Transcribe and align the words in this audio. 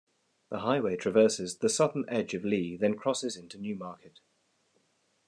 The 0.49 0.61
highway 0.61 0.95
traverses 0.97 1.59
the 1.59 1.69
southern 1.69 2.05
edge 2.09 2.33
of 2.33 2.43
Lee, 2.43 2.75
then 2.75 2.95
crosses 2.97 3.37
into 3.37 3.59
Newmarket. 3.59 4.19